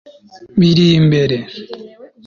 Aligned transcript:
biri 0.59 0.83
imbere 0.99 1.37